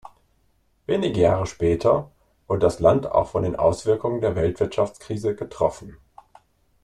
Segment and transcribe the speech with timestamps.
[0.87, 2.09] Wenige Jahre später
[2.47, 5.95] wurde das Land auch von den Auswirkungen der Weltwirtschaftskrise getroffen.